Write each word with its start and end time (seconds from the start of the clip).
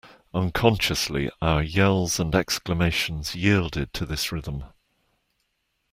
Unconsciously, 0.33 1.29
our 1.43 1.61
yells 1.61 2.19
and 2.19 2.33
exclamations 2.33 3.35
yielded 3.35 3.93
to 3.93 4.03
this 4.03 4.31
rhythm. 4.31 4.63